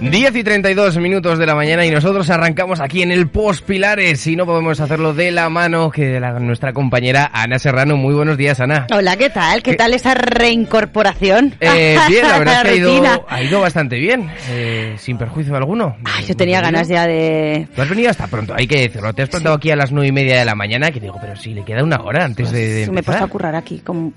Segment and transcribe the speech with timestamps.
[0.00, 4.26] 10 y 32 minutos de la mañana y nosotros arrancamos aquí en el Post Pilares
[4.26, 7.98] y no podemos hacerlo de la mano que de la, nuestra compañera Ana Serrano.
[7.98, 8.86] Muy buenos días, Ana.
[8.94, 9.62] Hola, ¿qué tal?
[9.62, 11.54] ¿Qué, tal esa reincorporación?
[11.60, 15.54] Eh, bien, la verdad es que ha ido, ha ido bastante bien, eh, sin perjuicio
[15.54, 15.94] alguno.
[16.06, 17.68] Ah, yo tenía ganas ya de...
[17.76, 19.12] Tú has venido hasta pronto, hay que decirlo.
[19.12, 21.36] Te has plantado aquí a las nueve y media de la mañana que digo, pero
[21.36, 24.12] si le queda una hora antes de, Me pasa a currar aquí, como,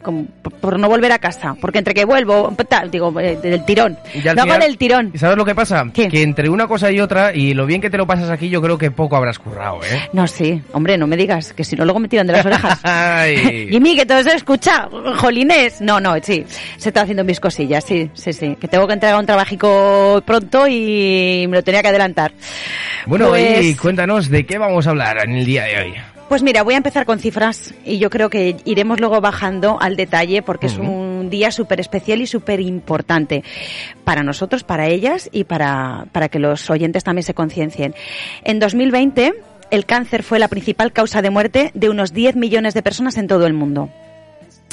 [0.61, 3.97] por no volver a casa, porque entre que vuelvo, tal, digo, eh, del tirón.
[4.33, 5.11] No hago el tirón.
[5.13, 5.72] ¿Y sabes lo que pasa?
[5.93, 8.61] Que entre una cosa y otra, y lo bien que te lo pasas aquí, yo
[8.61, 10.09] creo que poco habrás currado, ¿eh?
[10.13, 10.61] No, sí.
[10.73, 12.79] Hombre, no me digas, que si no luego me tiran de las orejas.
[13.69, 15.81] Jimmy, que todo se escucha, jolines.
[15.81, 16.45] No, no, sí.
[16.77, 18.55] Se está haciendo mis cosillas, sí, sí, sí.
[18.59, 22.33] Que tengo que entregar un trabajico pronto y me lo tenía que adelantar.
[23.05, 25.93] Bueno, y pues cuéntanos de qué vamos a hablar en el día de hoy.
[26.33, 29.95] Pues mira, voy a empezar con cifras y yo creo que iremos luego bajando al
[29.95, 33.43] detalle porque es un día súper especial y súper importante
[34.03, 37.93] para nosotros, para ellas y para, para que los oyentes también se conciencien.
[38.43, 39.35] En 2020,
[39.69, 43.27] el cáncer fue la principal causa de muerte de unos 10 millones de personas en
[43.27, 43.91] todo el mundo.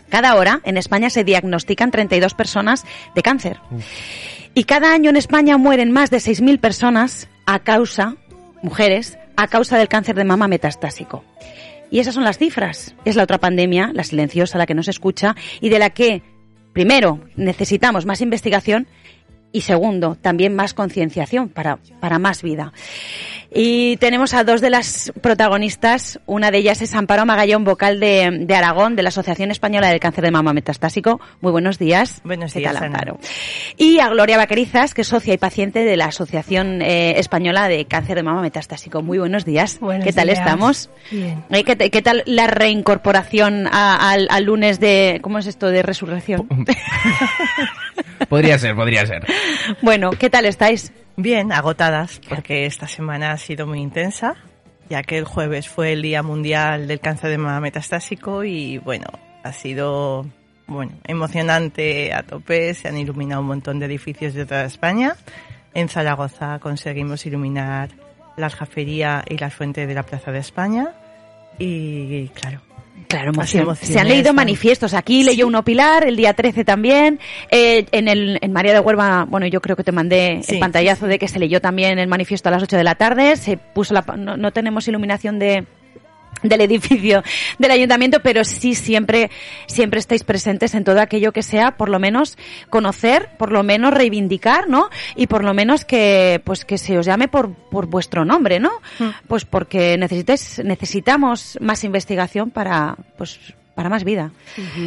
[0.09, 3.59] Cada hora en España se diagnostican 32 personas de cáncer.
[4.55, 8.17] Y cada año en España mueren más de 6.000 personas a causa,
[8.63, 11.25] mujeres, a causa del cáncer de mama metastásico.
[11.91, 12.95] Y esas son las cifras.
[13.05, 16.23] Es la otra pandemia, la silenciosa, la que no se escucha y de la que,
[16.73, 18.87] primero, necesitamos más investigación
[19.53, 22.73] y segundo, también más concienciación para, para más vida.
[23.53, 26.21] Y tenemos a dos de las protagonistas.
[26.27, 29.99] Una de ellas es Amparo Magallón, vocal de, de Aragón, de la Asociación Española del
[29.99, 31.21] Cáncer de Mama Metastásico.
[31.41, 32.21] Muy buenos días.
[32.23, 33.19] Buenos días, Amparo?
[33.77, 37.87] Y a Gloria Vaquerizas, que es socia y paciente de la Asociación eh, Española de
[37.87, 39.03] Cáncer de Mama Metastásico.
[39.03, 39.81] Muy buenos días.
[40.05, 40.91] ¿Qué tal estamos?
[41.11, 41.43] Bien.
[41.51, 45.19] Eh, ¿Qué, ¿Qué, tal la reincorporación al, al lunes de...
[45.23, 46.49] ¿Cómo es esto de resurrección?
[48.29, 49.27] podría ser, podría ser.
[49.83, 50.93] Bueno, ¿qué tal estáis?
[51.23, 54.37] Bien, agotadas, porque esta semana ha sido muy intensa,
[54.89, 59.05] ya que el jueves fue el Día Mundial del Cáncer de Mama Metastásico y bueno,
[59.43, 60.25] ha sido
[60.67, 65.15] bueno, emocionante a tope, se han iluminado un montón de edificios de toda España.
[65.75, 67.91] En Zaragoza conseguimos iluminar
[68.39, 70.95] la aljafería y la fuente de la Plaza de España
[71.59, 72.63] y claro,
[73.09, 74.95] Claro, Se han leído manifiestos.
[74.95, 77.19] Aquí leyó uno Pilar, el día 13 también.
[77.51, 81.07] Eh, en, el, en María de Huelva, bueno, yo creo que te mandé el pantallazo
[81.07, 83.37] de que se leyó también el manifiesto a las 8 de la tarde.
[83.37, 85.67] Se puso la, no tenemos iluminación de,
[86.43, 87.23] del edificio
[87.59, 89.31] del ayuntamiento, pero sí siempre,
[89.67, 92.37] siempre estáis presentes en todo aquello que sea, por lo menos
[92.69, 94.91] conocer, por lo menos reivindicar, ¿no?
[95.17, 98.71] Y por lo menos que, pues que se os llame por, por vuestro nombre, ¿no?
[98.99, 99.09] Mm.
[99.29, 103.39] Pues porque necesitáis, necesitamos más investigación para, pues,
[103.75, 104.33] para más vida.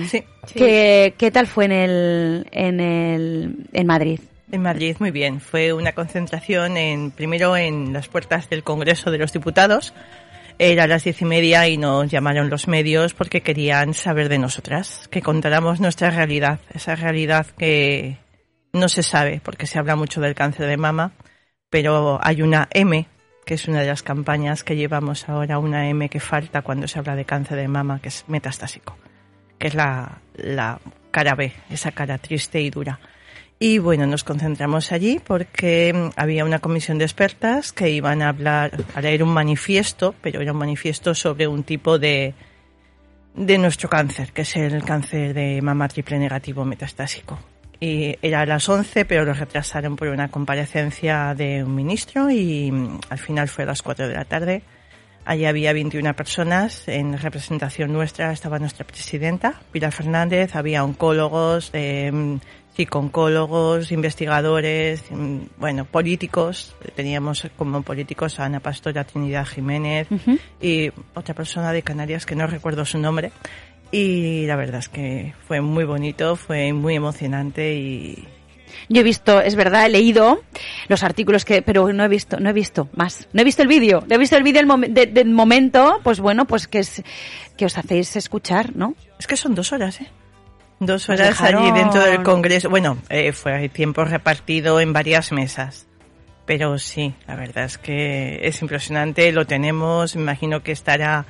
[0.10, 0.24] sí.
[0.54, 4.20] ¿Qué, ¿Qué tal fue en el, en el, en Madrid?
[4.52, 5.42] En Madrid, muy bien.
[5.42, 9.96] Fue una concentración en, primero en las puertas del Congreso de los Diputados,
[10.60, 15.08] era las diez y media y nos llamaron los medios porque querían saber de nosotras,
[15.10, 18.18] que contáramos nuestra realidad, esa realidad que
[18.74, 21.14] no se sabe porque se habla mucho del cáncer de mama,
[21.70, 23.08] pero hay una M,
[23.46, 27.00] que es una de las campañas que llevamos ahora, una M que falta cuando se
[27.00, 28.98] habla de cáncer de mama, que es metastásico,
[29.58, 30.80] que es la, la
[31.12, 33.00] cara B, esa cara triste y dura.
[33.66, 38.28] Y bueno, nos concentramos allí porque mm, había una comisión de expertas que iban a
[38.28, 42.34] hablar, a leer un manifiesto, pero era un manifiesto sobre un tipo de,
[43.34, 47.40] de nuestro cáncer, que es el cáncer de mama triple negativo metastásico.
[47.80, 52.70] Y era a las 11, pero lo retrasaron por una comparecencia de un ministro y
[52.70, 54.64] mm, al final fue a las 4 de la tarde.
[55.24, 62.12] Allí había 21 personas, en representación nuestra estaba nuestra presidenta, Pilar Fernández, había oncólogos, eh,
[62.92, 66.76] oncólogos, investigadores, mm, bueno, políticos.
[66.96, 70.08] Teníamos como políticos a Ana Pastora Trinidad Jiménez
[70.62, 73.32] y otra persona de Canarias que no recuerdo su nombre.
[73.92, 78.28] Y la verdad es que fue muy bonito, fue muy emocionante y,
[78.90, 80.44] yo he visto, es verdad, he leído
[80.88, 83.28] los artículos que, pero no he visto, no he visto más.
[83.34, 84.04] No he visto el vídeo.
[84.08, 87.04] No he visto el vídeo del momento, pues bueno, pues que es,
[87.58, 88.96] que os hacéis escuchar, ¿no?
[89.20, 90.08] Es que son dos horas, ¿eh?
[90.86, 92.70] Dos horas allí dentro del Congreso.
[92.70, 95.88] Bueno, eh, fue tiempo repartido en varias mesas.
[96.46, 101.26] Pero sí, la verdad es que es impresionante, lo tenemos, me imagino que estará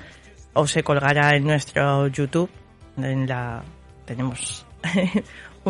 [0.53, 2.50] o se colgará en nuestro YouTube,
[2.97, 3.63] en la
[4.05, 4.65] tenemos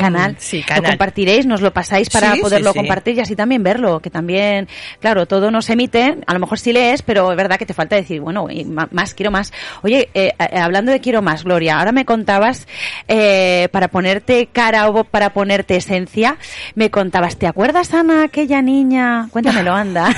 [0.01, 0.35] canal.
[0.39, 4.67] Sí, Lo compartiréis, nos lo pasáis para poderlo compartir y así también verlo, que también,
[4.99, 7.73] claro, todo no se emite, a lo mejor sí lees, pero es verdad que te
[7.73, 8.47] falta decir, bueno,
[8.91, 9.53] más, quiero más.
[9.83, 12.67] Oye, eh, eh, hablando de quiero más, Gloria, ahora me contabas,
[13.07, 16.37] eh, para ponerte cara o para ponerte esencia,
[16.75, 19.27] me contabas, ¿te acuerdas, Ana, aquella niña?
[19.31, 20.09] Cuéntamelo, anda.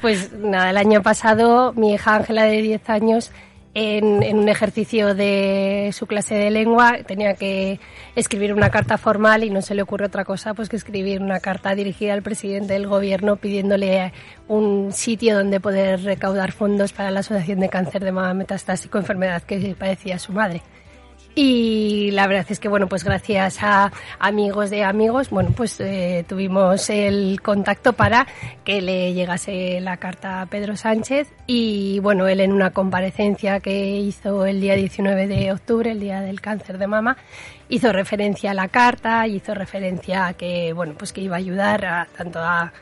[0.00, 3.30] pues nada, el año pasado mi hija Ángela de 10 años
[3.74, 7.80] en, un ejercicio de su clase de lengua tenía que
[8.16, 11.40] escribir una carta formal y no se le ocurre otra cosa pues que escribir una
[11.40, 14.12] carta dirigida al presidente del gobierno pidiéndole
[14.48, 19.42] un sitio donde poder recaudar fondos para la Asociación de Cáncer de Mama Metastásico, enfermedad
[19.42, 20.62] que padecía su madre.
[21.40, 26.24] Y la verdad es que, bueno, pues gracias a amigos de amigos, bueno, pues eh,
[26.28, 28.26] tuvimos el contacto para
[28.64, 33.98] que le llegase la carta a Pedro Sánchez y, bueno, él en una comparecencia que
[33.98, 37.16] hizo el día 19 de octubre, el día del cáncer de mama,
[37.68, 41.84] hizo referencia a la carta, hizo referencia a que, bueno, pues que iba a ayudar
[41.84, 42.72] a, tanto a,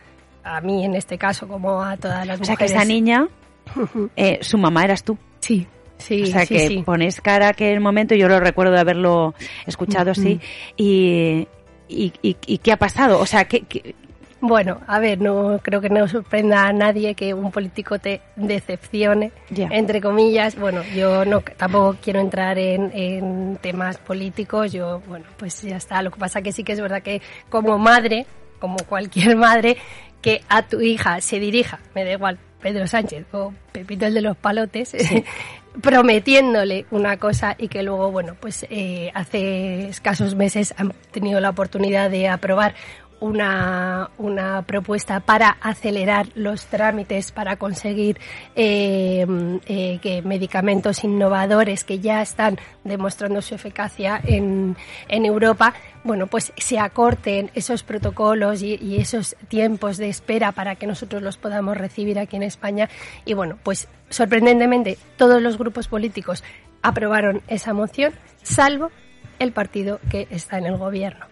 [0.45, 2.41] a mí en este caso como a todas las mujeres.
[2.41, 3.29] O sea, que esa niña,
[4.17, 5.19] eh, su mamá eras tú.
[5.41, 5.67] Sí.
[5.99, 9.35] Sí, o sea que pones cara que el momento, yo lo recuerdo de haberlo
[9.67, 10.41] escuchado así,
[10.77, 11.49] y,
[11.89, 13.95] y, y, qué ha pasado, o sea, que,
[14.41, 19.33] Bueno, a ver, no creo que no sorprenda a nadie que un político te decepcione,
[19.71, 20.57] entre comillas.
[20.57, 24.73] Bueno, yo no tampoco quiero entrar en, en, temas políticos.
[24.73, 26.03] Yo, bueno, pues ya está.
[26.03, 28.27] Lo que pasa que sí que es verdad que como madre,
[28.61, 29.79] como cualquier madre,
[30.21, 34.23] que a tu hija se dirija, me da igual, Pedro Sánchez o Pepito el de
[34.23, 34.97] los palotes,
[35.81, 41.51] prometiéndole una cosa y que luego, bueno, pues eh, hace escasos meses han tenido la
[41.51, 42.75] oportunidad de aprobar
[43.21, 48.19] una, una propuesta para acelerar los trámites para conseguir
[48.55, 49.27] eh,
[49.67, 54.77] eh, que medicamentos innovadores que ya están demostrando su eficacia en,
[55.09, 55.75] en Europa,
[56.05, 61.23] bueno, pues se acorten esos protocolos y, y, esos tiempos de espera para que nosotros
[61.23, 62.89] los podamos recibir aquí en España.
[63.25, 66.45] Y bueno, pues sorprendentemente todos los grupos políticos
[66.83, 68.13] aprobaron esa moción,
[68.43, 68.91] salvo
[69.39, 71.27] el partido que está en el gobierno.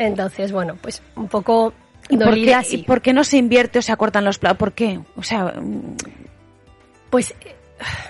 [0.00, 1.74] Entonces, bueno, pues un poco
[2.08, 4.58] dolida ¿Y por qué no se invierte o se acortan los plazos?
[4.58, 4.98] ¿Por qué?
[5.16, 5.52] O sea,
[7.10, 7.34] pues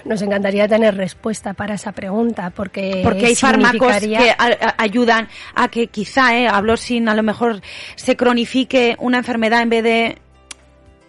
[0.04, 4.34] nos encantaría tener respuesta para esa pregunta porque porque hay fármacos que
[4.78, 7.60] ayudan a que quizá eh, hablo sin a lo mejor
[7.96, 10.06] se cronifique una enfermedad en vez de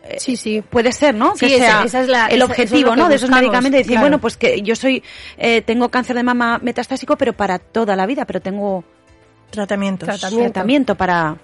[0.03, 0.63] eh, Sí, sí.
[0.67, 1.33] Puede ser, ¿no?
[1.35, 3.07] que sea es el objetivo, ¿no?
[3.07, 3.81] De esos medicamentos.
[3.81, 5.03] Decir, bueno, pues que yo soy,
[5.37, 8.83] eh, tengo cáncer de mama metastásico, pero para toda la vida, pero tengo
[9.51, 10.19] Tratamientos.
[10.19, 11.37] Tratamiento, para,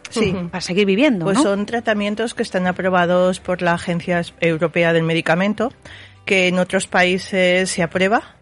[0.49, 1.25] para seguir viviendo.
[1.25, 5.73] Pues son tratamientos que están aprobados por la Agencia Europea del Medicamento,
[6.25, 8.35] que en otros países se aprueba.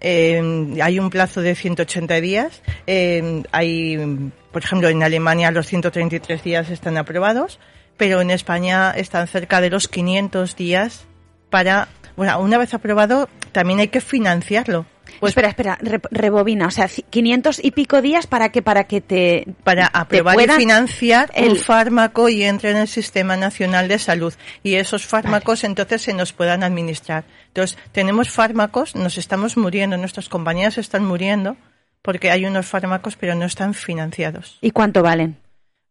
[0.00, 2.62] Eh, hay un plazo de 180 días.
[2.86, 7.60] Eh, hay, por ejemplo, en Alemania los 133 días están aprobados,
[7.96, 11.04] pero en España están cerca de los 500 días
[11.50, 14.86] para, bueno, una vez aprobado, también hay que financiarlo.
[15.22, 15.78] Pues espera, espera,
[16.10, 20.48] rebobina, o sea, 500 y pico días para que para que te para aprobar y
[20.48, 24.34] financiar el fármaco y entre en el Sistema Nacional de Salud
[24.64, 27.22] y esos fármacos entonces se nos puedan administrar.
[27.46, 31.56] Entonces, tenemos fármacos, nos estamos muriendo, nuestras compañías están muriendo
[32.02, 34.58] porque hay unos fármacos pero no están financiados.
[34.60, 35.36] ¿Y cuánto valen?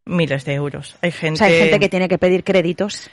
[0.03, 0.98] Miles de euros.
[1.01, 3.10] Hay gente o sea, hay gente que tiene que pedir créditos.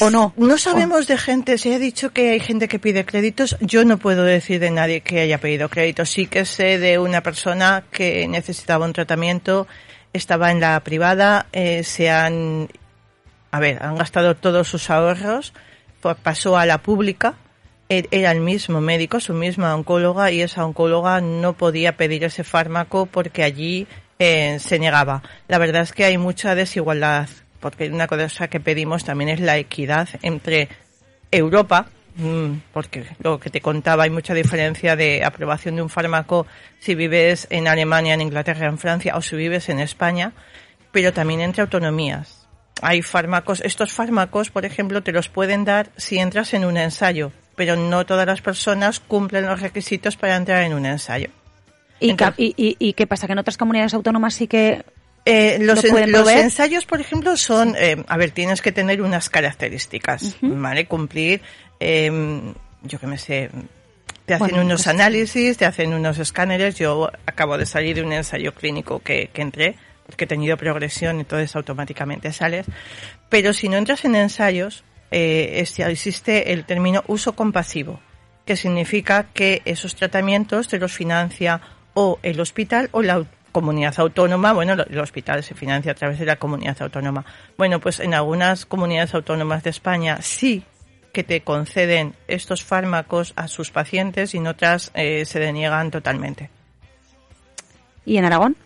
[0.00, 0.34] ¿O no?
[0.36, 3.96] No sabemos de gente, se ha dicho que hay gente que pide créditos, yo no
[3.96, 6.10] puedo decir de nadie que haya pedido créditos.
[6.10, 9.68] Sí que sé de una persona que necesitaba un tratamiento,
[10.12, 12.68] estaba en la privada, eh, se han,
[13.52, 15.52] a ver, han gastado todos sus ahorros,
[16.24, 17.34] pasó a la pública,
[17.88, 22.42] e, era el mismo médico, su misma oncóloga, y esa oncóloga no podía pedir ese
[22.42, 23.86] fármaco porque allí
[24.18, 25.22] eh, se negaba.
[25.46, 27.28] La verdad es que hay mucha desigualdad
[27.64, 30.68] porque una cosa que pedimos también es la equidad entre
[31.30, 36.46] Europa, mm, porque lo que te contaba, hay mucha diferencia de aprobación de un fármaco
[36.78, 40.34] si vives en Alemania, en Inglaterra, en Francia o si vives en España,
[40.92, 42.46] pero también entre autonomías.
[42.82, 47.32] Hay fármacos, estos fármacos, por ejemplo, te los pueden dar si entras en un ensayo,
[47.56, 51.30] pero no todas las personas cumplen los requisitos para entrar en un ensayo.
[51.98, 52.14] ¿Y,
[52.78, 53.26] y qué pasa?
[53.26, 54.84] ¿Que en otras comunidades autónomas sí que
[55.24, 60.36] eh, los, los ensayos, por ejemplo, son, eh, a ver, tienes que tener unas características,
[60.42, 60.86] ¿vale?
[60.86, 61.40] Cumplir,
[61.80, 62.10] eh,
[62.82, 63.50] yo que me sé,
[64.26, 66.76] te hacen unos pues análisis, te hacen unos escáneres.
[66.76, 69.76] Yo acabo de salir de un ensayo clínico que, que entré,
[70.06, 72.66] porque he tenido progresión, entonces automáticamente sales.
[73.28, 78.00] Pero si no entras en ensayos, eh, existe el término uso compasivo,
[78.44, 81.60] que significa que esos tratamientos te los financia
[81.94, 83.24] o el hospital o la
[83.54, 87.24] comunidad autónoma, bueno, el hospital se financia a través de la comunidad autónoma.
[87.56, 90.64] Bueno, pues en algunas comunidades autónomas de España sí
[91.12, 96.50] que te conceden estos fármacos a sus pacientes y en otras eh, se deniegan totalmente.
[98.04, 98.56] ¿Y en Aragón?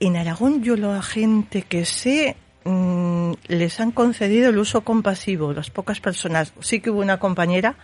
[0.00, 5.70] En Aragón yo la gente que sé mm, les han concedido el uso compasivo, las
[5.70, 6.52] pocas personas.
[6.58, 7.76] Sí que hubo una compañera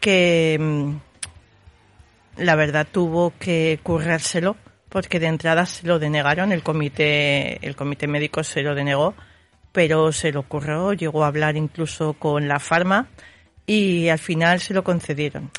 [0.00, 4.56] que mm, la verdad tuvo que currárselo
[4.88, 9.14] porque de entrada se lo denegaron, el comité, el comité médico se lo denegó,
[9.72, 13.08] pero se lo ocurrió, llegó a hablar incluso con la farma
[13.66, 15.50] y al final se lo concedieron.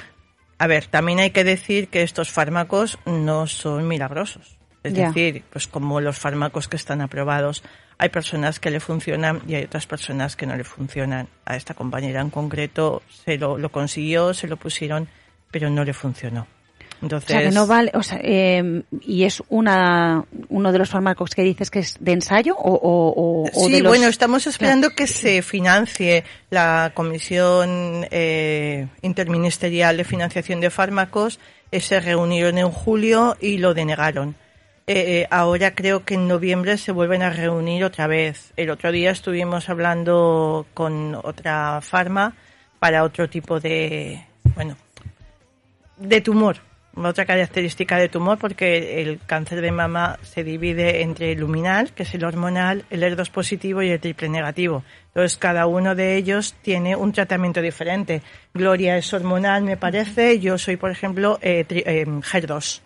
[0.57, 4.57] A ver, también hay que decir que estos fármacos no son milagrosos.
[4.83, 7.63] Es decir, pues como los fármacos que están aprobados,
[7.97, 11.27] hay personas que le funcionan y hay otras personas que no le funcionan.
[11.45, 15.09] A esta compañera en concreto se lo, lo consiguió, se lo pusieron,
[15.51, 16.47] pero no le funcionó.
[17.01, 20.89] Entonces, o sea, que no vale, o sea, eh, y es una, uno de los
[20.89, 25.07] fármacos que dices que es de ensayo o, o, o sí, bueno, estamos esperando que
[25.07, 31.39] se financie la Comisión eh, Interministerial de Financiación de Fármacos.
[31.71, 34.35] Eh, se reunieron en julio y lo denegaron.
[34.85, 38.51] Eh, ahora creo que en noviembre se vuelven a reunir otra vez.
[38.57, 42.35] El otro día estuvimos hablando con otra farma
[42.79, 44.25] para otro tipo de,
[44.55, 44.75] bueno,
[45.97, 51.39] de tumor otra característica de tumor porque el cáncer de mama se divide entre el
[51.39, 54.83] luminal, que es el hormonal, el ER2 positivo y el triple negativo.
[55.07, 58.21] Entonces, cada uno de ellos tiene un tratamiento diferente.
[58.53, 60.39] Gloria es hormonal, me parece.
[60.39, 62.81] Yo soy, por ejemplo, eh, eh HER2.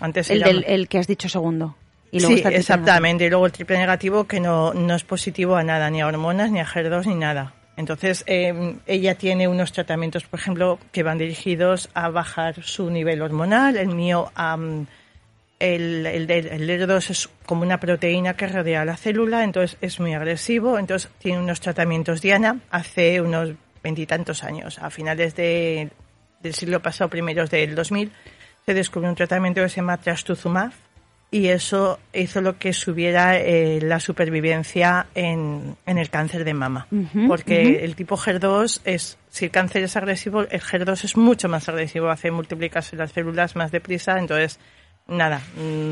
[0.00, 1.76] Antes el, del, el que has dicho segundo.
[2.10, 3.26] Y luego sí, exactamente.
[3.26, 6.50] Y luego el triple negativo que no, no es positivo a nada, ni a hormonas,
[6.50, 7.54] ni a HER2, ni nada.
[7.76, 13.20] Entonces, eh, ella tiene unos tratamientos, por ejemplo, que van dirigidos a bajar su nivel
[13.20, 13.76] hormonal.
[13.76, 14.32] El mío,
[15.58, 20.14] el, el, el, 2 es como una proteína que rodea la célula, entonces es muy
[20.14, 20.78] agresivo.
[20.78, 23.52] Entonces, tiene unos tratamientos Diana hace unos
[23.82, 25.90] veintitantos años, a finales de,
[26.40, 28.10] del siglo pasado, primeros del 2000,
[28.64, 30.72] se descubrió un tratamiento que se llama trastuzumab,
[31.36, 36.86] y eso hizo lo que subiera eh, la supervivencia en, en, el cáncer de mama.
[37.28, 41.68] porque el tipo HER2 es, si el cáncer es agresivo, el HER2 es mucho más
[41.68, 44.58] agresivo, hace multiplicarse las células más deprisa, entonces
[45.08, 45.42] nada,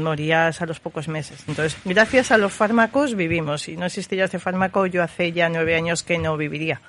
[0.02, 1.44] morías a los pocos meses.
[1.46, 3.62] Entonces, gracias a los fármacos vivimos.
[3.62, 6.80] Si no existiera ese fármaco, yo hace ya nueve años que no viviría.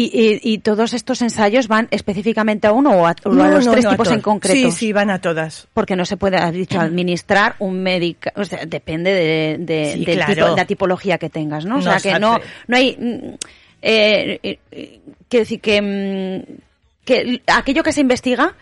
[0.00, 4.70] ¿Y, todos estos ensayos van específicamente a uno o a, los tres tipos en concreto?
[4.70, 5.66] Sí, sí, van a todas.
[5.74, 10.64] Porque no se puede, has dicho, administrar un médico, o sea, depende de, de, la
[10.66, 11.78] tipología que tengas, ¿no?
[11.78, 12.38] O sea, que no,
[12.68, 13.34] no hay, mm,
[13.82, 16.52] eh, eh, decir que, mm,
[17.04, 18.54] que aquello que se investiga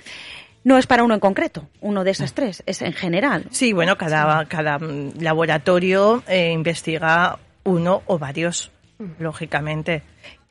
[0.65, 3.45] no es para uno en concreto, uno de esas tres, es en general.
[3.51, 8.71] Sí, bueno, cada, cada mm, laboratorio eh, investiga uno o varios,
[9.19, 10.03] lógicamente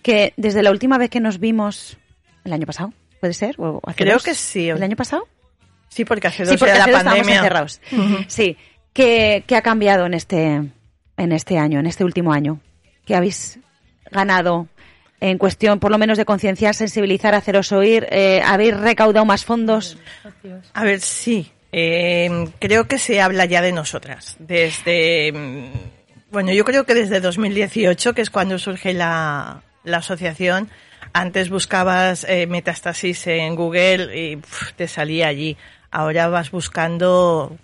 [0.06, 1.98] que desde la última vez que nos vimos,
[2.44, 3.56] el año pasado, ¿puede ser?
[3.58, 4.70] ¿O Creo que sí.
[4.70, 5.28] ¿El año pasado?
[5.90, 7.38] Sí, porque hace dos sí, porque la pandemia.
[7.38, 7.82] encerrados.
[8.28, 8.56] Sí.
[8.94, 10.62] ¿Qué, ha cambiado en este,
[11.18, 12.60] en este año, en este último año?
[13.04, 13.58] ¿Qué habéis
[14.12, 14.68] ganado
[15.22, 18.06] en cuestión, por lo menos, de concienciar, sensibilizar, haceros oír?
[18.12, 19.98] Eh, ¿Habéis recaudado más fondos?
[20.74, 21.52] A ver, sí.
[21.72, 24.36] Eh, creo que se habla ya de nosotras.
[24.38, 25.32] Desde.
[25.32, 25.72] Mm,
[26.30, 30.70] bueno, yo creo que desde 2018, que es cuando surge la, la asociación,
[31.14, 34.42] antes buscabas eh, metástasis en Google y
[34.76, 35.56] te salía allí.
[35.92, 37.58] Ahora vas buscando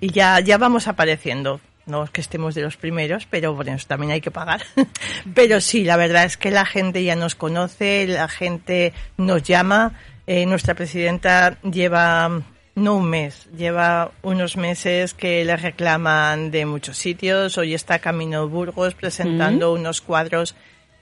[0.00, 1.60] y ya, ya vamos apareciendo.
[1.86, 4.62] No es que estemos de los primeros, pero bueno, también hay que pagar.
[5.34, 9.92] pero sí, la verdad es que la gente ya nos conoce, la gente nos llama.
[10.26, 12.42] Eh, nuestra presidenta lleva
[12.74, 17.56] no un mes, lleva unos meses que le reclaman de muchos sitios.
[17.56, 20.56] Hoy está Camino Burgos presentando unos cuadros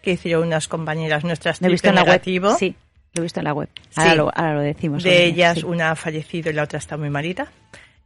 [0.04, 2.22] que hicieron unas compañeras nuestras lo he visto en la web.
[2.58, 2.76] Sí,
[3.14, 3.68] lo he visto en la web.
[3.96, 5.02] Ahora, lo, ahora lo, decimos.
[5.02, 7.50] De ellas, una ha fallecido y la otra está muy malita.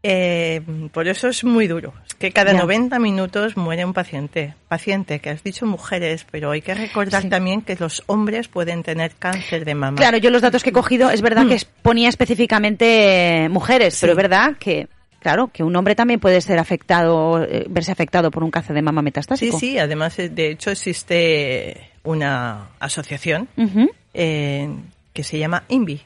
[0.03, 0.63] Eh,
[0.93, 1.93] por eso es muy duro.
[2.19, 4.55] que cada 90 minutos muere un paciente.
[4.69, 9.13] Paciente, que has dicho mujeres, pero hay que recordar también que los hombres pueden tener
[9.19, 9.97] cáncer de mama.
[9.97, 14.17] Claro, yo los datos que he cogido, es verdad que ponía específicamente mujeres, pero es
[14.17, 14.89] verdad que
[15.21, 18.83] Claro, que un hombre también puede ser afectado, eh, verse afectado por un cáncer de
[18.83, 19.59] mama metastásico.
[19.59, 23.49] Sí, sí, además, eh, de hecho, existe una asociación
[24.15, 24.69] eh,
[25.13, 26.03] que se llama INVI,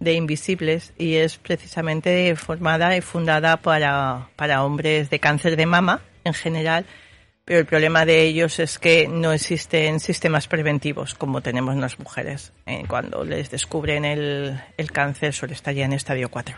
[0.00, 6.02] de Invisibles, y es precisamente formada y fundada para, para hombres de cáncer de mama,
[6.24, 6.84] en general,
[7.46, 12.52] pero el problema de ellos es que no existen sistemas preventivos como tenemos las mujeres.
[12.66, 16.56] Eh, cuando les descubren el, el cáncer suele estar ya en estadio 4.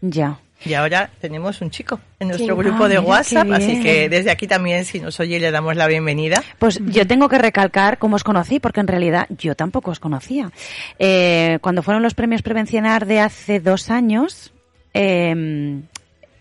[0.00, 0.40] Ya.
[0.64, 4.46] Y ahora tenemos un chico en nuestro grupo ah, de WhatsApp, así que desde aquí
[4.46, 6.42] también, si nos oye, le damos la bienvenida.
[6.58, 10.50] Pues yo tengo que recalcar cómo os conocí, porque en realidad yo tampoco os conocía.
[10.98, 14.52] Eh, cuando fueron los premios Prevencionar de hace dos años,
[14.94, 15.80] eh,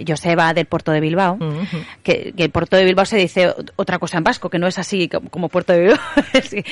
[0.05, 1.37] Joseba del Puerto de Bilbao,
[2.03, 5.09] que, el Puerto de Bilbao se dice otra cosa en vasco, que no es así
[5.09, 5.99] como, Puerto de Bilbao.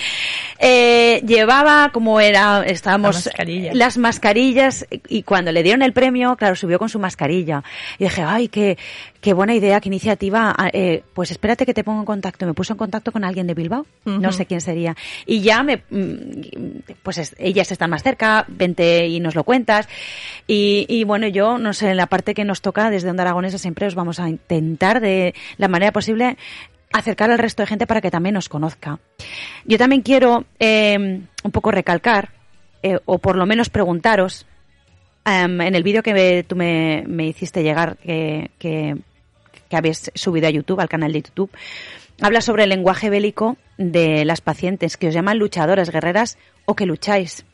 [0.60, 3.30] eh, llevaba como era, estábamos,
[3.74, 7.64] las mascarillas, y cuando le dieron el premio, claro, subió con su mascarilla.
[7.98, 8.78] Y dije, ay, qué,
[9.26, 10.54] qué buena idea, qué iniciativa.
[10.56, 12.46] Ah, eh, pues espérate que te pongo en contacto.
[12.46, 14.96] Me puso en contacto con alguien de Bilbao, no sé quién sería.
[15.26, 19.90] Y ya me, mm, pues ellas están más cerca, vente y nos lo cuentas.
[20.46, 23.58] Y, y bueno, yo, no sé, en la parte que nos toca desde Onda Aragonesa
[23.58, 26.38] siempre os vamos a intentar de la manera posible
[26.94, 29.00] acercar al resto de gente para que también nos conozca.
[29.66, 32.30] Yo también quiero eh, un poco recalcar,
[32.84, 34.46] eh, o por lo menos preguntaros,
[35.26, 38.96] em, en el vídeo que tú me, me, hiciste llegar, que, que
[39.76, 41.52] que habéis subido a YouTube, al canal de YouTube,
[42.22, 46.86] habla sobre el lenguaje bélico de las pacientes, que os llaman luchadoras, guerreras o que
[46.86, 47.46] lucháis.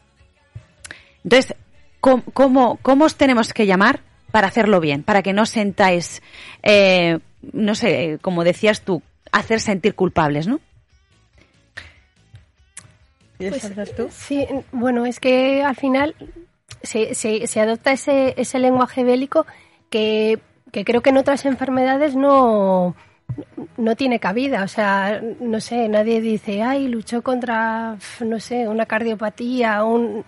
[1.24, 1.56] Entonces,
[2.00, 4.02] ¿cómo, cómo, os tenemos que llamar
[4.32, 5.02] para hacerlo bien?
[5.02, 6.22] Para que no sentáis,
[6.62, 7.20] eh,
[7.54, 9.02] no sé, como decías tú,
[9.32, 10.60] hacer sentir culpables, ¿no?
[13.38, 13.74] Pues,
[14.12, 16.16] sí, bueno, es que al final
[16.84, 19.48] se, se, se adopta ese, ese lenguaje bélico
[19.90, 20.40] que
[20.72, 22.96] que creo que en otras enfermedades no,
[23.78, 24.64] no tiene cabida.
[24.64, 29.84] O sea, no sé, nadie dice, ay, luchó contra, no sé, una cardiopatía.
[29.84, 30.24] Un,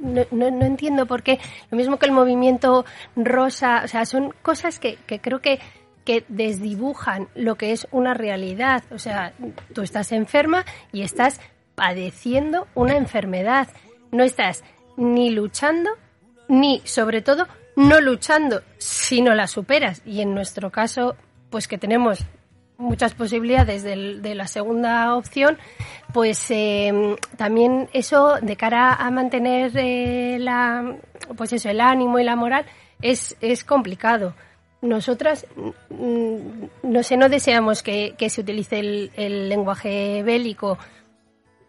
[0.00, 1.38] no, no, entiendo por qué.
[1.70, 2.84] Lo mismo que el movimiento
[3.16, 3.82] rosa.
[3.84, 5.60] O sea, son cosas que, que creo que
[6.04, 8.84] que desdibujan lo que es una realidad.
[8.90, 9.32] O sea,
[9.72, 11.40] tú estás enferma y estás
[11.74, 13.68] padeciendo una enfermedad.
[14.12, 14.62] No estás
[14.96, 15.90] ni luchando,
[16.48, 20.02] ni, sobre todo, no luchando si no la superas.
[20.04, 21.16] Y en nuestro caso,
[21.50, 22.24] pues que tenemos
[22.76, 25.58] muchas posibilidades de, la segunda opción,
[26.12, 30.96] pues em, también eso de cara a mantener eh, la,
[31.36, 32.66] pues eso, el ánimo y la moral
[33.00, 34.34] es, es complicado.
[34.82, 35.46] Nosotras,
[35.88, 36.36] mm,
[36.82, 40.78] no sé, no deseamos que, se utilice el, lenguaje bélico.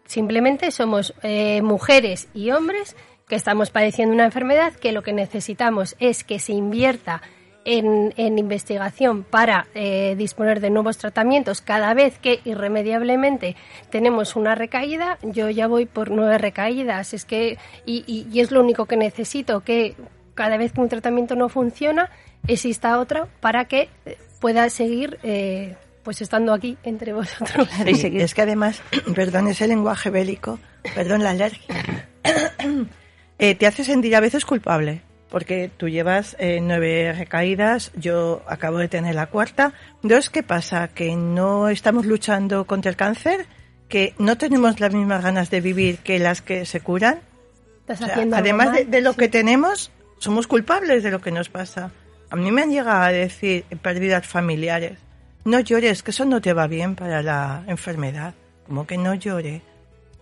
[0.04, 2.94] Simplemente somos eh, mujeres y hombres
[3.28, 7.22] que estamos padeciendo una enfermedad, que lo que necesitamos es que se invierta
[7.64, 13.56] en, investigación para eh, disponer de nuevos tratamientos cada vez que irremediablemente
[13.90, 18.86] tenemos una recaída, yo ya voy por nueve recaídas, es que, y, es lo único
[18.86, 19.96] que necesito, que
[20.34, 22.10] cada vez que un tratamiento no funciona,
[22.46, 23.88] exista otro para que
[24.40, 27.68] pueda seguir eh, pues estando aquí entre vosotros.
[27.84, 28.80] es que además,
[29.16, 30.60] perdón, ese lenguaje bélico,
[30.94, 32.06] perdón, la alergia.
[33.38, 38.78] Eh, te hace sentir a veces culpable, porque tú llevas eh, nueve recaídas, yo acabo
[38.78, 39.74] de tener la cuarta.
[40.02, 40.88] Entonces, ¿qué pasa?
[40.88, 43.46] Que no estamos luchando contra el cáncer,
[43.88, 47.20] que no tenemos las mismas ganas de vivir que las que se curan.
[48.32, 51.90] además de, lo que tenemos, somos culpables de lo que nos pasa.
[52.30, 54.98] A mí me han llegado a decir pérdidas familiares,
[55.44, 58.34] no llores, que eso no te va bien para la enfermedad.
[58.66, 59.62] Como que no llore.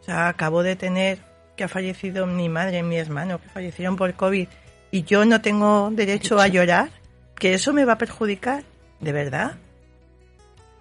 [0.03, 1.19] O sea, acabo de tener
[1.57, 4.49] que ha fallecido mi madre y mi hermano, que fallecieron por COVID,
[4.91, 6.89] y yo no tengo derecho a llorar,
[7.37, 8.65] que eso me va a perjudicar,
[9.01, 9.57] ¿de verdad?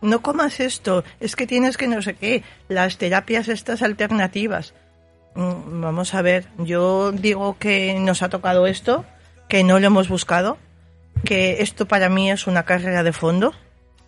[0.01, 4.73] No comas esto, es que tienes que no sé qué, las terapias estas alternativas.
[5.35, 9.05] Mm, vamos a ver, yo digo que nos ha tocado esto,
[9.47, 10.57] que no lo hemos buscado,
[11.23, 13.53] que esto para mí es una carrera de fondo,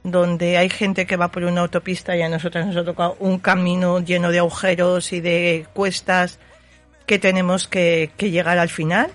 [0.03, 3.39] donde hay gente que va por una autopista y a nosotros nos ha tocado un
[3.39, 6.39] camino lleno de agujeros y de cuestas
[7.05, 9.11] que tenemos que, llegar al final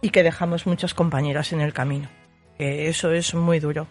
[0.00, 2.08] y que dejamos muchas compañeras en el camino.
[2.58, 3.86] eso es muy duro.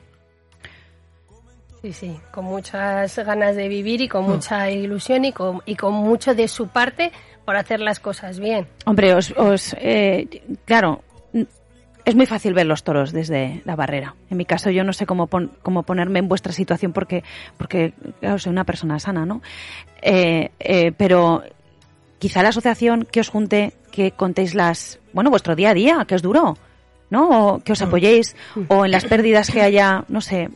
[1.81, 4.27] Sí, sí, con muchas ganas de vivir y con mm.
[4.27, 7.11] mucha ilusión y con, y con mucho de su parte
[7.45, 8.67] por hacer las cosas bien.
[8.85, 11.03] Hombre, os, os eh, claro,
[12.07, 14.15] es muy fácil ver los toros desde la barrera.
[14.29, 15.27] En mi caso, yo no sé cómo,
[15.61, 17.21] cómo ponerme en vuestra situación porque,
[17.57, 19.41] porque claro, soy una persona sana, ¿no?
[20.01, 21.43] Eh, eh, pero
[22.19, 26.15] quizá la asociación que os junte, que contéis las, bueno, vuestro día a día, que
[26.15, 26.57] os duró,
[27.09, 27.29] ¿no?
[27.29, 28.35] O que os apoyéis,
[28.67, 30.49] o en las pérdidas que haya, no sé,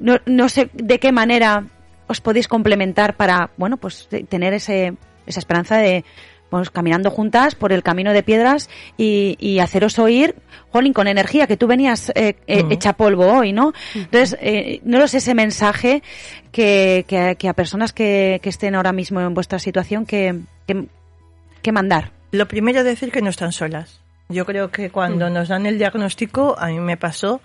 [0.00, 1.64] no, no sé de qué manera
[2.06, 4.94] os podéis complementar para, bueno, pues tener ese,
[5.26, 6.04] esa esperanza de,
[6.50, 10.34] pues caminando juntas por el camino de piedras y, haceros oír,
[10.70, 13.72] Jolín, con energía, que tú venías eh, eh, hecha polvo hoy, ¿no?
[13.94, 16.02] Entonces, eh, no lo sé ese mensaje
[16.52, 22.12] que, que, a personas que, que, estén ahora mismo en vuestra situación que, que, mandar.
[22.30, 24.00] Lo primero, decir que no están solas.
[24.30, 25.32] Yo creo que cuando mm.
[25.34, 27.42] nos dan el diagnóstico, a mí me pasó,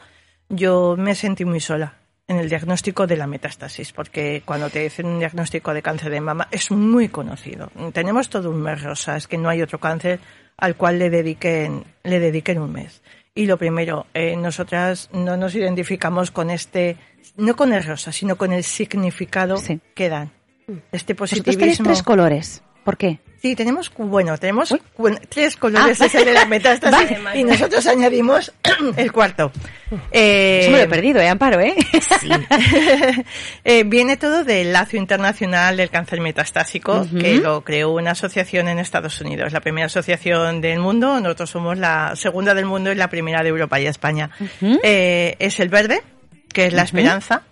[0.47, 5.05] yo me sentí muy sola en el diagnóstico de la metástasis, porque cuando te dicen
[5.05, 7.69] un diagnóstico de cáncer de mama es muy conocido.
[7.91, 10.19] Tenemos todo un mes rosa, es que no hay otro cáncer
[10.57, 13.01] al cual le dediquen, le dediquen un mes.
[13.35, 16.97] Y lo primero, eh, nosotras no nos identificamos con este,
[17.35, 19.57] no con el rosa, sino con el significado
[19.95, 20.31] que dan.
[20.91, 21.85] Este positivismo.
[21.85, 22.63] tres colores.
[22.83, 23.19] ¿Por qué?
[23.43, 24.73] Sí, tenemos, bueno, tenemos
[25.27, 26.07] tres colores ah.
[26.07, 28.53] de la metástasis y nosotros añadimos
[28.95, 29.51] el cuarto.
[30.13, 31.59] Eh, me lo he perdido, ¿eh, Amparo?
[31.59, 31.75] ¿eh?
[32.21, 32.29] Sí.
[33.65, 38.79] eh, viene todo del Lazo Internacional del Cáncer Metastásico, que lo creó una asociación en
[38.79, 41.19] Estados Unidos, la primera asociación del mundo.
[41.19, 44.29] Nosotros somos la segunda del mundo y la primera de Europa y España.
[44.61, 46.01] Eh, es el verde,
[46.47, 47.43] que es la esperanza,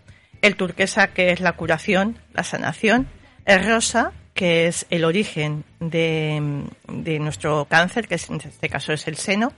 [0.42, 3.10] el turquesa, que es la curación, la sanación,
[3.46, 9.08] el rosa, que es el origen de, de nuestro cáncer, que en este caso es
[9.08, 9.54] el seno,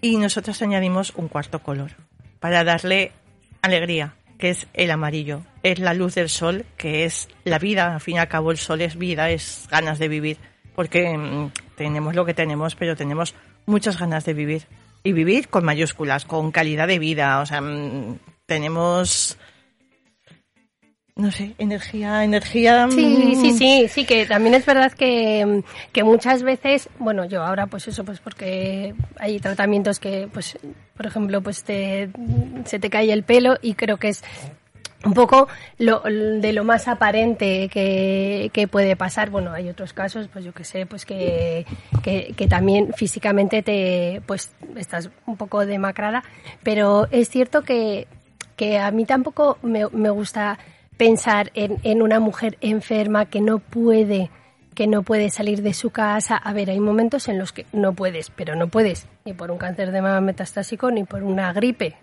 [0.00, 1.92] y nosotros añadimos un cuarto color
[2.40, 3.12] para darle
[3.62, 5.42] alegría, que es el amarillo.
[5.62, 7.94] Es la luz del sol, que es la vida.
[7.94, 10.38] Al fin y al cabo, el sol es vida, es ganas de vivir.
[10.74, 13.34] Porque mm, tenemos lo que tenemos, pero tenemos
[13.64, 14.66] muchas ganas de vivir.
[15.02, 17.40] Y vivir con mayúsculas, con calidad de vida.
[17.40, 19.38] O sea, mm, tenemos
[21.16, 22.88] no sé, energía, energía.
[22.90, 23.56] Sí, sí, mm.
[23.56, 28.04] sí, sí, que también es verdad que, que, muchas veces, bueno, yo ahora pues eso,
[28.04, 30.58] pues porque hay tratamientos que, pues,
[30.94, 32.10] por ejemplo, pues te,
[32.66, 34.22] se te cae el pelo y creo que es
[35.04, 35.48] un poco
[35.78, 39.30] lo, de lo más aparente que, que, puede pasar.
[39.30, 41.64] Bueno, hay otros casos, pues yo que sé, pues que,
[42.02, 46.24] que, que, también físicamente te, pues estás un poco demacrada,
[46.62, 48.06] pero es cierto que,
[48.56, 50.58] que a mí tampoco me, me gusta
[50.96, 54.30] pensar en, en una mujer enferma que no puede
[54.76, 56.36] que no puede salir de su casa.
[56.36, 59.56] A ver, hay momentos en los que no puedes, pero no puedes ni por un
[59.56, 61.96] cáncer de mama metastásico ni por una gripe.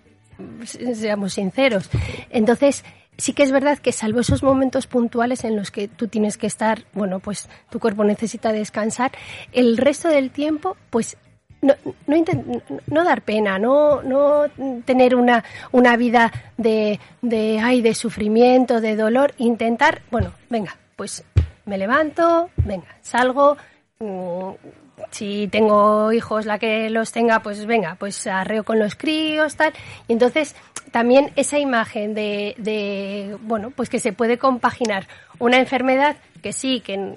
[0.66, 1.92] Seamos sinceros.
[2.32, 2.84] Entonces,
[3.18, 6.48] sí que es verdad que salvo esos momentos puntuales en los que tú tienes que
[6.48, 9.12] estar, bueno, pues tu cuerpo necesita descansar,
[9.52, 11.18] el resto del tiempo, pues
[11.64, 11.74] no,
[12.08, 12.24] no,
[12.88, 14.46] no, dar pena, no, no
[14.86, 21.24] tener una, una vida de, de, ay, de sufrimiento, de dolor, intentar, bueno, venga, pues
[21.66, 23.58] me levanto, venga, salgo,
[24.00, 24.52] mm,
[25.10, 29.74] si tengo hijos, la que los tenga, pues venga, pues arreo con los críos, tal.
[30.08, 30.56] Y entonces
[30.92, 35.08] también esa imagen de, de, bueno, pues que se puede compaginar
[35.40, 37.16] una enfermedad que sí, que,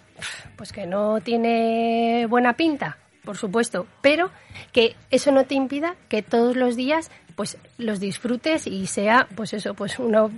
[0.56, 4.30] pues que no tiene buena pinta, por supuesto, pero
[4.72, 9.52] que eso no te impida que todos los días pues los disfrutes y sea pues
[9.52, 10.30] eso, pues una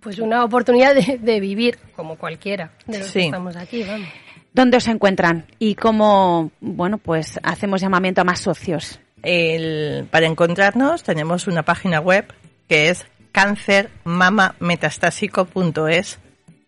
[0.00, 4.06] pues una oportunidad de, vivir como cualquiera de los que estamos aquí, vamos.
[4.52, 9.00] ¿Dónde os encuentran y cómo, bueno, pues hacemos llamamiento a más socios?
[9.22, 12.26] El, para encontrarnos tenemos una página web
[12.68, 16.18] que es cancermamametastásico.es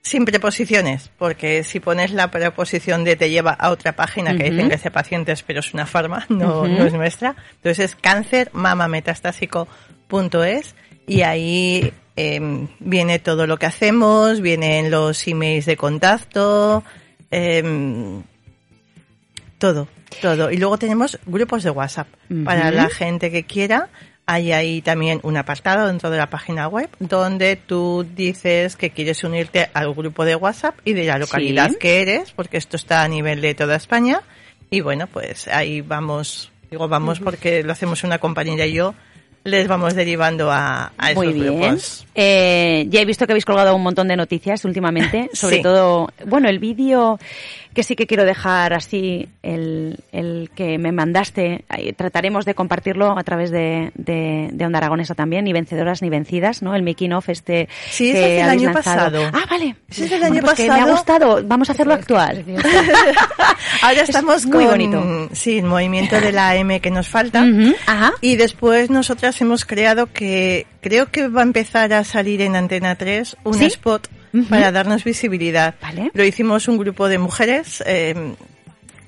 [0.09, 4.69] sin preposiciones, porque si pones la preposición de te lleva a otra página que dicen
[4.69, 7.37] que es de pacientes, pero es una farma, no, no es nuestra.
[7.57, 8.51] Entonces es cáncer
[10.43, 10.75] es
[11.07, 16.83] y ahí em, viene todo lo que hacemos, vienen los emails de contacto,
[17.31, 18.23] em,
[19.59, 19.89] todo,
[20.21, 20.51] todo.
[20.51, 22.09] Y luego tenemos grupos de WhatsApp
[22.45, 23.89] para la gente que quiera
[24.31, 29.25] hay ahí también un apartado dentro de la página web donde tú dices que quieres
[29.25, 33.09] unirte al grupo de WhatsApp y de la localidad que eres, porque esto está a
[33.09, 34.21] nivel de toda España.
[34.69, 38.95] Y bueno, pues ahí vamos, digo vamos porque lo hacemos una compañera y yo,
[39.45, 41.79] les vamos derivando a, a esos Muy bien.
[42.15, 46.51] Eh, ya he visto que habéis colgado un montón de noticias últimamente, sobre todo, bueno,
[46.51, 47.19] el vídeo
[47.75, 51.65] que sí que quiero dejar así el, el que me mandaste.
[51.97, 56.63] Trataremos de compartirlo a través de, de, de, Onda Aragonesa también, ni vencedoras ni vencidas,
[56.63, 56.75] ¿no?
[56.75, 59.31] El making of este sí, que es el año pasado.
[59.33, 59.77] Ah, vale.
[59.89, 60.69] Ese es el año pasado.
[60.69, 61.43] Pues me ha gustado.
[61.45, 62.45] Vamos a hacerlo actual.
[63.83, 65.29] Ahora estamos muy bonito.
[65.33, 67.47] Sí, el movimiento de la M que nos falta.
[67.87, 68.13] Ajá.
[68.21, 72.95] Y después nosotras hemos creado que creo que va a empezar a salir en Antena
[72.95, 74.09] 3 un spot
[74.49, 75.75] para darnos visibilidad.
[76.13, 77.83] Lo hicimos un grupo de mujeres.
[77.87, 78.35] Eh,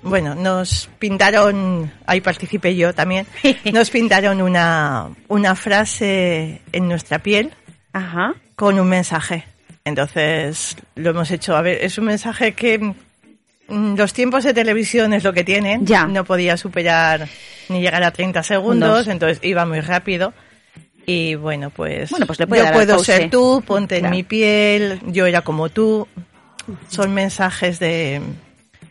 [0.02, 3.26] bueno, nos pintaron, ahí participé yo también,
[3.72, 7.52] nos pintaron una, una frase en nuestra piel
[7.92, 8.34] Ajá.
[8.56, 9.44] con un mensaje.
[9.84, 11.56] Entonces lo hemos hecho.
[11.56, 15.86] A ver, es un mensaje que mm, los tiempos de televisión es lo que tienen.
[15.86, 16.06] Ya.
[16.06, 17.28] No podía superar
[17.68, 20.32] ni llegar a 30 segundos, entonces iba muy rápido.
[21.10, 24.06] Y bueno, pues, Bueno, pues le puede yo dar puedo ser tú, ponte Claro.
[24.06, 26.06] en mi piel, yo era como tú.
[26.88, 28.20] Son mensajes de,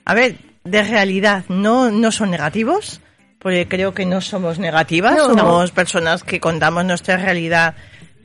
[0.04, 3.00] a ver, de realidad, no, no son negativos,
[3.40, 5.28] porque creo que no somos negativas, No.
[5.34, 7.76] somos personas que contamos nuestra realidad,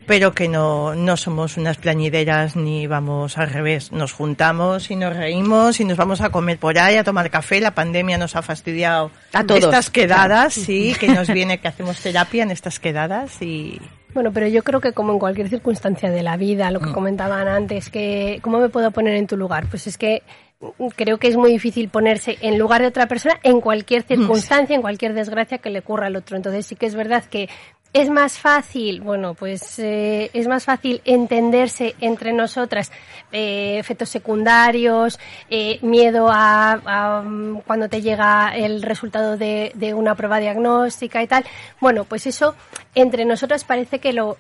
[0.06, 3.92] pero que no, no somos unas plañideras ni vamos al revés.
[3.92, 7.60] Nos juntamos y nos reímos y nos vamos a comer por ahí, a tomar café.
[7.60, 11.98] La pandemia nos ha fastidiado A todos, estas quedadas, sí, que nos viene que hacemos
[12.00, 13.80] terapia en estas quedadas y
[14.12, 17.48] Bueno, pero yo creo que como en cualquier circunstancia de la vida, lo que comentaban
[17.48, 19.66] antes, que ¿cómo me puedo poner en tu lugar?
[19.68, 20.22] Pues es que
[20.60, 24.76] mm, creo que es muy difícil ponerse en lugar de otra persona en cualquier circunstancia,
[24.76, 26.36] en cualquier desgracia que le ocurra al otro.
[26.36, 27.48] Entonces sí que es verdad que
[27.94, 32.92] es más fácil, bueno, pues eh, es más fácil entenderse entre nosotras
[33.33, 40.14] eh, efectos secundarios, eh, miedo a, mm, cuando te llega el resultado de, de una
[40.16, 41.44] prueba diagnóstica y tal.
[41.80, 42.54] Bueno, pues eso
[42.94, 44.37] entre nosotras parece que lo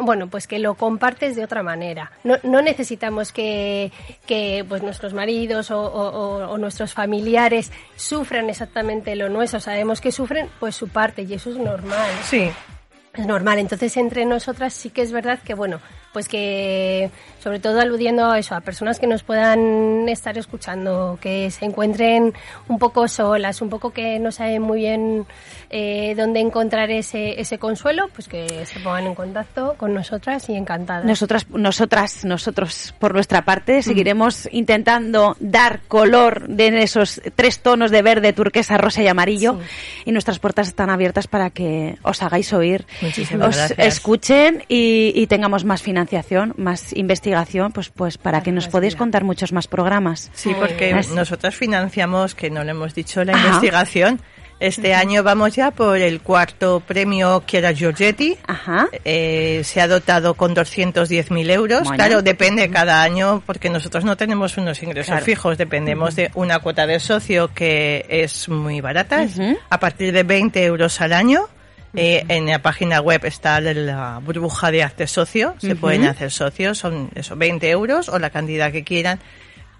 [0.00, 2.10] bueno, pues que lo compartes de otra manera.
[2.24, 3.92] No, no necesitamos que,
[4.26, 5.92] que pues nuestros maridos o-
[6.50, 9.60] o nuestros familiares sufran exactamente lo nuestro.
[9.60, 12.10] Sabemos que sufren pues su parte y eso es normal.
[12.22, 12.50] sí.
[13.14, 13.58] Es normal.
[13.58, 15.80] Entonces, entre nosotras sí que es verdad que, bueno,
[16.14, 17.10] pues que,
[17.42, 22.32] sobre todo aludiendo a eso, a personas que nos puedan estar escuchando, que se encuentren
[22.68, 25.26] un poco solas, un poco que no saben muy bien
[25.70, 30.54] eh, dónde encontrar ese, ese consuelo, pues que se pongan en contacto con nosotras y
[30.54, 31.04] encantadas.
[31.04, 38.02] Nosotras, nosotras, nosotros, por nuestra parte, seguiremos intentando dar color de esos tres tonos de
[38.02, 39.58] verde, turquesa, rosa y amarillo.
[40.04, 43.96] Y nuestras puertas están abiertas para que os hagáis oír, Muchísimas os gracias.
[43.96, 46.03] escuchen y, y tengamos más financiación,
[46.56, 48.64] más investigación, pues, pues para que nos
[48.94, 48.98] vida.
[48.98, 50.30] contar muchos más programas.
[50.34, 53.46] Sí, porque nosotros financiamos, que no lo hemos dicho, la Ajá.
[53.48, 54.20] investigación.
[54.60, 58.38] Este año vamos ya por el cuarto premio Chiara Giorgetti.
[58.46, 58.86] Ajá.
[59.04, 61.82] Eh, se ha dotado con 210.000 euros.
[61.82, 61.96] Bueno.
[61.96, 65.24] Claro, depende cada año, porque nosotros no tenemos unos ingresos Claro.
[65.24, 69.26] fijos, dependemos de una cuota de socio que es muy barata,
[69.70, 71.48] a partir de 20 euros al año.
[71.96, 76.78] Eh, en la página web está la burbuja de arte socio, se pueden hacer socios,
[76.78, 79.20] son eso, 20 euros o la cantidad que quieran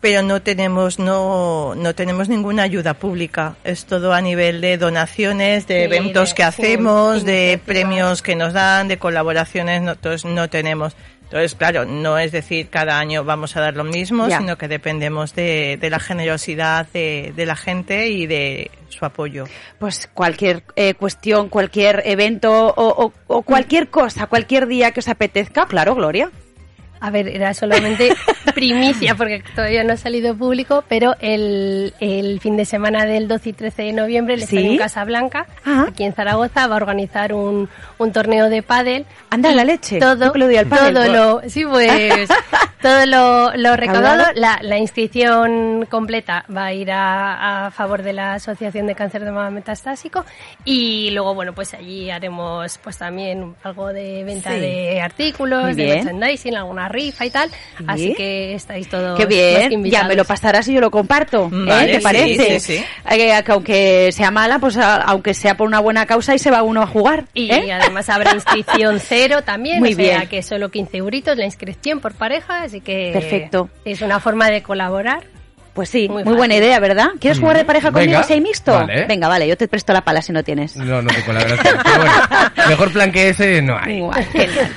[0.00, 3.57] pero no tenemos no no tenemos ninguna ayuda pública.
[3.64, 8.37] Es todo a nivel de donaciones de Sí, eventos de- que hacemos de premios que
[8.37, 10.94] nos dan de colaboraciones no, entonces no tenemos.
[11.22, 15.35] Entonces claro no es decir cada año vamos a dar lo mismo sino que dependemos
[15.35, 19.45] de, de la generosidad de, de la gente y de su apoyo
[19.79, 25.09] Pues cualquier eh, cuestión, cualquier evento o, o- o cualquier cosa, cualquier día que os
[25.09, 26.31] apetezca, claro, Gloria.
[27.07, 28.09] A ver, era solamente
[28.55, 33.51] primicia porque todavía no ha salido público, pero el, el fin de semana del 12
[33.51, 34.57] y 13 de noviembre, el ¿Sí?
[34.57, 35.87] Estadio Casablanca, Ajá.
[35.90, 39.05] aquí en Zaragoza, va a organizar un, un torneo de pádel.
[39.29, 39.99] Anda la leche.
[39.99, 40.95] Todo, al pádel.
[40.95, 41.09] todo
[41.43, 42.29] lo, sí, pues,
[42.81, 48.14] todo lo, lo recaudado, la, la inscripción completa va a ir a, a favor de
[48.14, 50.25] la Asociación de Cáncer de Mama Metastásico
[50.64, 54.61] y luego, bueno, pues allí haremos pues también algo de venta Sí.
[54.61, 57.85] de artículos, de merchandising, alguna rifa y tal, Sí.
[57.87, 60.91] así que estáis todos Qué más que bien, ya me lo pasarás y yo lo
[60.91, 61.51] comparto.
[61.53, 61.87] ¿eh?
[61.87, 62.61] ¿Te sí, parece?
[62.61, 62.85] sí, sí.
[63.11, 66.51] Eh, que aunque sea mala, pues a- aunque sea por una buena causa y se
[66.51, 67.25] va uno a jugar.
[67.35, 67.73] Y ¿eh?
[67.73, 70.29] además habrá inscripción cero también, Muy o sea bien.
[70.29, 73.69] que solo 15 euritos la inscripción por pareja, así que Perfecto.
[73.85, 75.23] es una forma de colaborar.
[75.75, 77.09] Pues sí, muy, buena idea, ¿verdad?
[77.21, 78.73] ¿Quieres jugar de pareja conmigo si hay mixto?
[78.73, 79.07] vale.
[79.07, 80.77] Venga, vale, yo te presto la pala si no tienes.
[80.77, 81.59] No, no tengo la verdad.
[81.83, 82.13] Pero bueno,
[82.69, 83.97] mejor plan que ese no hay.
[83.97, 84.71] Igual, genial.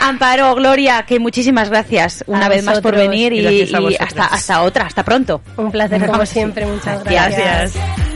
[0.00, 3.62] Amparo, Gloria, que muchísimas gracias una A vez más por venir y,
[3.98, 5.40] hasta, hasta otra, hasta pronto.
[5.56, 7.74] Un placer como siempre, muchas gracias.
[7.74, 8.12] gracias.